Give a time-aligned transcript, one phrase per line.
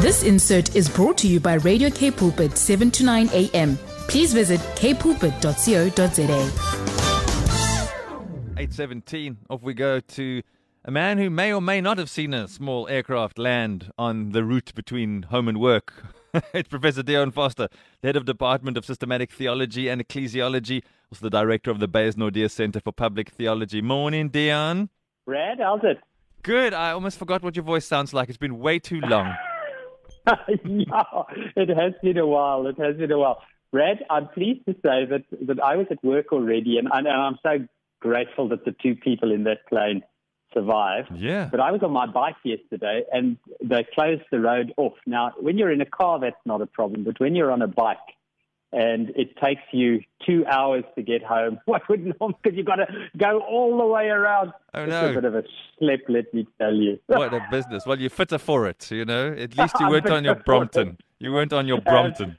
[0.00, 3.76] This insert is brought to you by Radio K Pulpit 7 to 9 a.m.
[4.08, 6.78] Please visit kpulpit.co.za.
[8.58, 10.42] 817, off we go to
[10.84, 14.44] a man who may or may not have seen a small aircraft land on the
[14.44, 15.92] route between home and work.
[16.54, 17.68] it's Professor Dion Forster,
[18.00, 20.82] the head of Department of Systematic Theology and Ecclesiology,
[21.12, 23.82] also the director of the Beyers Naudé Center for Public Theology.
[23.82, 24.88] Morning, Dion.
[25.26, 25.98] Brad, how's it?
[26.48, 26.72] Good.
[26.72, 28.30] I almost forgot what your voice sounds like.
[28.30, 29.34] It's been way too long.
[30.64, 31.02] yeah,
[31.54, 32.66] it has been a while.
[32.66, 33.42] It has been a while.
[33.70, 37.38] Brad, I'm pleased to say that, that I was at work already, and, and I'm
[37.42, 37.66] so
[38.00, 40.02] grateful that the two people in that plane
[40.54, 41.10] survived.
[41.14, 41.50] Yeah.
[41.50, 44.94] But I was on my bike yesterday, and they closed the road off.
[45.06, 47.68] Now, when you're in a car, that's not a problem, but when you're on a
[47.68, 47.98] bike,
[48.72, 51.58] and it takes you two hours to get home.
[51.66, 52.86] What would not because you've got to
[53.16, 54.52] go all the way around.
[54.74, 55.10] Oh, it's no.
[55.10, 55.42] a bit of a
[55.78, 56.98] slip, let me tell you.
[57.06, 57.86] what a business.
[57.86, 59.28] Well, you're fitter for it, you know.
[59.28, 60.98] At least you weren't on your Brompton.
[61.18, 62.38] You weren't on your Brompton.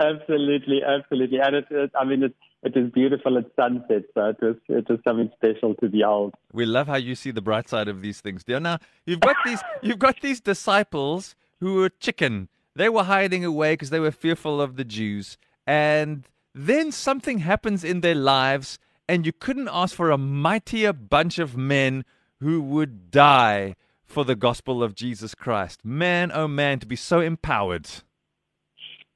[0.00, 1.38] Absolutely, absolutely.
[1.40, 4.88] And it, it I mean, it, it is beautiful at sunset, so it was, it
[4.88, 6.34] was something special to behold.
[6.52, 8.60] We love how you see the bright side of these things, dear.
[8.60, 12.48] Now you've got these, you've got these disciples who were chicken.
[12.74, 17.84] They were hiding away because they were fearful of the Jews, and then something happens
[17.84, 22.04] in their lives, and you couldn't ask for a mightier bunch of men
[22.40, 25.84] who would die for the gospel of Jesus Christ.
[25.84, 27.88] Man, oh man, to be so empowered.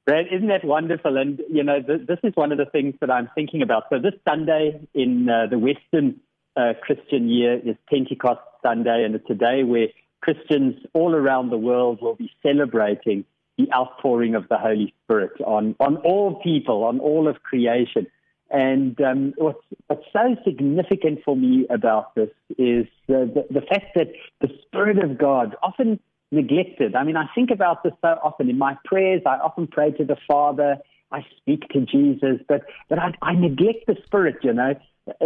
[0.05, 1.17] Brad, isn't that wonderful?
[1.17, 3.85] And, you know, th- this is one of the things that I'm thinking about.
[3.89, 6.19] So this Sunday in uh, the Western
[6.55, 9.87] uh, Christian year is Pentecost Sunday, and it's a day where
[10.21, 13.25] Christians all around the world will be celebrating
[13.57, 18.07] the outpouring of the Holy Spirit on, on all people, on all of creation.
[18.51, 24.07] And um, what's, what's so significant for me about this is the, the, fact that
[24.39, 25.99] the Spirit of God often
[26.31, 26.95] neglected.
[26.95, 29.21] I mean, I think about this so often in my prayers.
[29.25, 30.77] I often pray to the Father.
[31.11, 34.37] I speak to Jesus, but but I, I neglect the Spirit.
[34.43, 34.73] You know,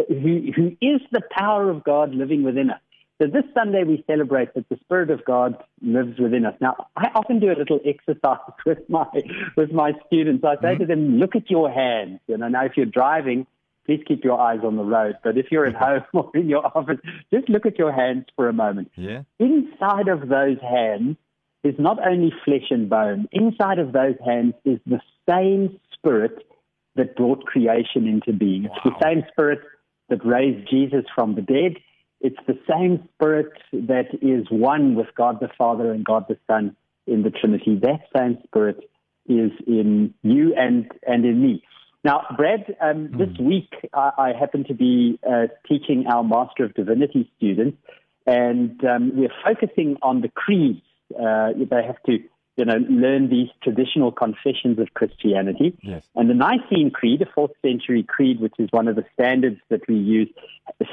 [0.08, 2.82] who who is the power of God living within us.
[3.22, 6.56] So this Sunday we celebrate that the Spirit of God lives within us.
[6.62, 9.08] Now, I often do a little exercise with my
[9.58, 10.44] with my students.
[10.46, 10.88] I say to mm-hmm.
[10.88, 13.46] them, "Look at your hands." You know, now if you're driving,
[13.86, 15.18] please keep your eyes on the road.
[15.24, 17.00] But if you're at home or in your office,
[17.34, 18.92] just look at your hands for a moment.
[18.96, 19.24] Yeah.
[19.40, 21.18] Inside of those hands
[21.64, 23.28] is not only flesh and bone.
[23.34, 26.46] Inside of those hands is the same spirit
[26.96, 28.66] that brought creation into being.
[28.66, 29.60] It's the same spirit
[30.10, 31.74] that raised Jesus from the dead.
[32.22, 36.76] It's the same spirit that is one with God the Father and God the Son
[37.08, 37.80] in the Trinity.
[37.82, 38.90] That same spirit
[39.28, 41.64] is in you and, and in me.
[42.04, 46.74] Now, Brad, um, this week I, I happen to be uh, teaching our Master of
[46.74, 47.78] Divinity students,
[48.26, 50.82] and um, we're focusing on the creeds.
[51.12, 52.20] Uh, they have to,
[52.60, 55.78] you know, learn these traditional confessions of Christianity.
[55.82, 56.04] Yes.
[56.16, 59.88] And the Nicene Creed, a fourth century creed, which is one of the standards that
[59.88, 60.30] we use,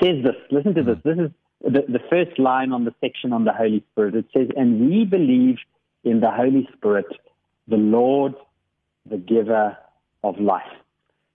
[0.00, 0.37] says this.
[0.53, 0.99] Listen to this.
[1.04, 1.31] This is
[1.62, 4.15] the, the first line on the section on the Holy Spirit.
[4.15, 5.56] It says, And we believe
[6.04, 7.06] in the Holy Spirit,
[7.66, 8.34] the Lord,
[9.04, 9.77] the giver
[10.22, 10.62] of life.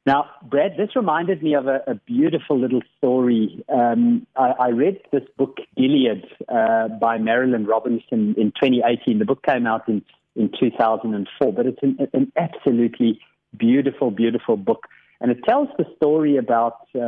[0.06, 3.64] Now, Brad, this reminded me of a, a beautiful little story.
[3.70, 9.20] Um, I, I read this book, Gilead, uh, by Marilynne Robinson in 2018.
[9.20, 10.04] The book came out in,
[10.36, 13.20] in 2004, but it's an, an absolutely
[13.58, 14.88] beautiful, beautiful book.
[15.20, 17.00] And it tells the story about uh,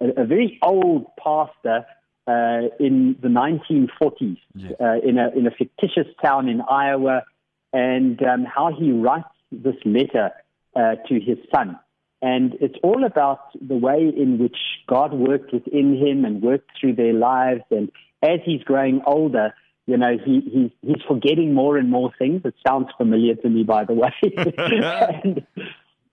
[0.00, 1.84] a, a very old pastor
[2.26, 4.72] uh, in the 1940s Yes.
[4.80, 7.24] uh, in, a, in a fictitious town in Iowa,
[7.72, 10.30] and um, how he writes this letter
[10.74, 11.78] uh, to his son.
[12.20, 14.56] And it's all about the way in which
[14.88, 17.62] God worked within him and worked through their lives.
[17.70, 17.90] And
[18.22, 19.54] as he's growing older,
[19.88, 22.42] you know, he, he's, he's forgetting more and more things.
[22.44, 24.12] It sounds familiar to me, by the way.
[25.24, 25.46] and,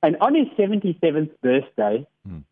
[0.01, 2.07] and on his 77th birthday,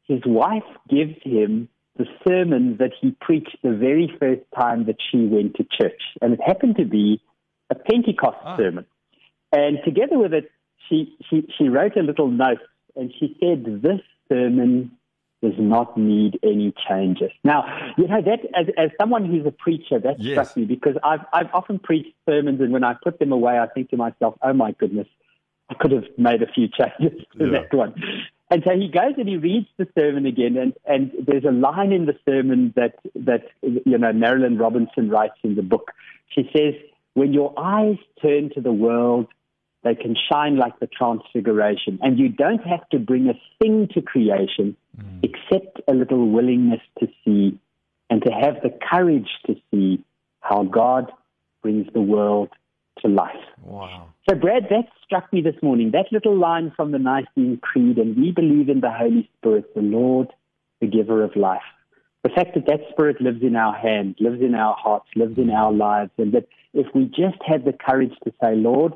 [0.05, 5.25] his wife gives him the sermon that he preached the very first time that she
[5.25, 6.01] went to church.
[6.21, 7.21] And it happened to be
[7.69, 8.57] a Pentecost Ah.
[8.57, 8.85] sermon.
[9.53, 10.51] And together with it,
[10.89, 12.59] she, she, she wrote a little note
[12.97, 14.91] and she said, This sermon
[15.43, 17.29] does not need any changes.
[17.43, 17.65] Now,
[17.97, 20.31] you know, that as, as someone who's a preacher, that Yes.
[20.33, 23.67] struck me because I've, I've often preached sermons and when I put them away, I
[23.67, 25.07] think to myself, oh my goodness,
[25.69, 27.51] I could have made a few changes to Yeah.
[27.59, 27.93] that one.
[28.49, 31.91] And so he goes and he reads the sermon again, and, and there's a line
[31.91, 35.91] in the sermon that, that, you know, Marilynne Robinson writes in the book.
[36.29, 36.75] She says,
[37.15, 39.27] when your eyes turn to the world,
[39.83, 41.99] they can shine like the transfiguration.
[42.01, 45.19] And you don't have to bring a thing to creation mm.
[45.23, 47.59] except a little willingness to see
[48.09, 50.03] and to have the courage to see
[50.39, 51.11] how God
[51.61, 52.49] brings the world
[52.99, 53.35] to life.
[53.63, 54.07] Wow.
[54.29, 55.91] So, Brad, that struck me this morning.
[55.91, 59.81] That little line from the Nicene Creed, and we believe in the Holy Spirit, the
[59.81, 60.27] Lord,
[60.79, 61.61] the giver of life.
[62.23, 65.49] The fact that that Spirit lives in our hands, lives in our hearts, lives in
[65.49, 68.93] our lives, and that if we just had the courage to say, Lord,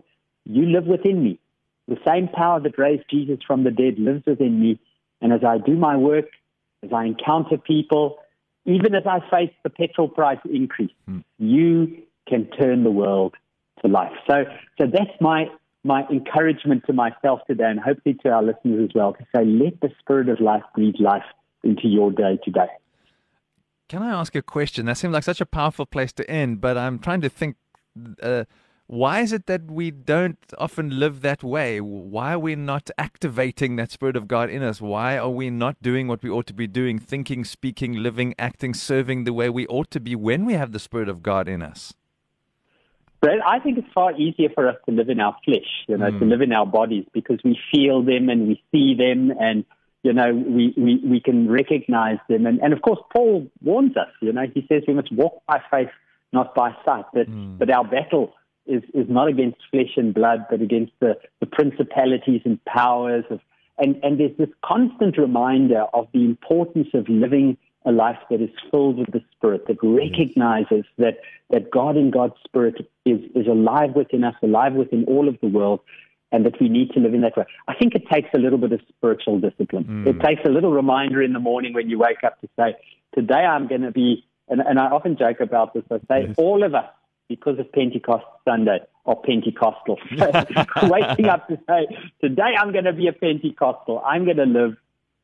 [0.48, 1.40] you live within me.
[1.88, 4.80] The same power that raised Jesus from the dead lives within me.
[5.22, 6.26] And as I do my work,
[6.84, 8.18] as I encounter people,
[8.66, 11.24] even as I face the petrol price increase, mm.
[11.38, 13.36] you can turn the world
[13.82, 14.12] to life.
[14.30, 14.44] So,
[14.78, 15.46] so that's my
[15.84, 19.80] my encouragement to myself today, and hopefully to our listeners as well, to say, let
[19.80, 21.24] the Spirit of life breathe life
[21.64, 22.68] into your day today.
[23.88, 24.88] Can I ask a question?
[24.88, 27.56] That seems like such a powerful place to end, but I'm trying to think.
[28.22, 28.44] Uh,
[28.88, 31.82] why is it that we don't often live that way?
[31.82, 34.80] Why are we not activating that Spirit of God in us?
[34.80, 38.74] Why are we not doing what we ought to be doing, thinking, speaking, living, acting,
[38.74, 41.62] serving the way we ought to be when we have the Spirit of God in
[41.62, 41.94] us?
[43.20, 46.10] But I think it's far easier for us to live in our flesh, you know,
[46.10, 46.20] mm.
[46.20, 49.66] to live in our bodies because we feel them and we see them and,
[50.04, 52.46] you know, we, we, we can recognize them.
[52.46, 55.62] And, and of course, Paul warns us, you know, he says we must walk by
[55.70, 55.90] faith,
[56.32, 57.06] not by sight.
[57.12, 57.58] But, mm.
[57.58, 58.34] but our battle
[58.68, 63.40] is, is not against flesh and blood, but against the, the principalities and powers of,
[63.78, 68.50] and, and there's this constant reminder of the importance of living a life that is
[68.70, 71.20] filled with the Spirit, that recognizes that,
[71.52, 75.48] that God in God's Spirit is, is alive within us, alive within all of the
[75.48, 75.80] world,
[76.32, 77.46] and that we need to live in that way.
[77.70, 79.86] I think it takes a little bit of spiritual discipline.
[79.86, 80.08] Mm.
[80.08, 82.76] It takes a little reminder in the morning when you wake up to say,
[83.16, 86.36] Today I'm going to be, and, and I often joke about this, I say, yes.
[86.38, 86.86] all of us,
[87.30, 89.98] because of Pentecost Sunday, or Pentecostal.
[90.84, 91.88] waking up to say,
[92.22, 94.02] Today I'm going to be a Pentecostal.
[94.06, 94.78] I'm going to live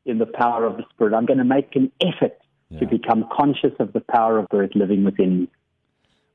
[0.05, 1.13] in the power of the Spirit.
[1.13, 2.37] I'm going to make an effort
[2.69, 2.79] yeah.
[2.79, 5.47] to become conscious of the power of Spirit living within me.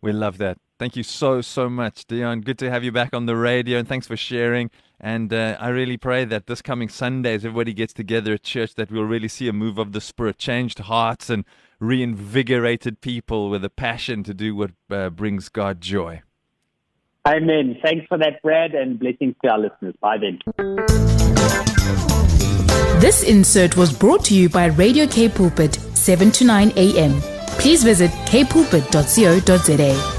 [0.01, 0.59] We love that.
[0.79, 2.41] Thank you so, so much, Dion.
[2.43, 4.71] Good to have you back on the radio, and thanks for sharing.
[5.01, 8.77] And uh, I really pray that this coming Sunday, as everybody gets together at church,
[8.77, 11.45] that we'll really see a move of the Spirit, changed hearts, and
[11.81, 16.23] reinvigorated people with a passion to do what uh, brings God joy.
[17.27, 17.77] Amen.
[17.83, 19.95] Thanks for that, Brad, and blessings to our listeners.
[20.01, 20.39] Bye then.
[23.01, 27.21] This insert was brought to you by Radio K Pulpit, 7 to 9 a.m.
[27.59, 30.18] Please visit kpulpit.co.za.